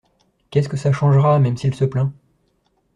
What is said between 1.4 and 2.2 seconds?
s’il se plaint.